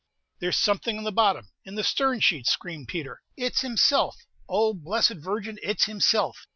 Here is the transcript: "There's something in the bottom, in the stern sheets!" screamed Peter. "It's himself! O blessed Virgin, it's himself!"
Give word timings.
"There's 0.39 0.57
something 0.57 0.97
in 0.97 1.03
the 1.03 1.11
bottom, 1.11 1.51
in 1.63 1.75
the 1.75 1.83
stern 1.83 2.21
sheets!" 2.21 2.49
screamed 2.51 2.87
Peter. 2.87 3.21
"It's 3.37 3.61
himself! 3.61 4.25
O 4.49 4.73
blessed 4.73 5.17
Virgin, 5.17 5.59
it's 5.61 5.83
himself!" 5.85 6.47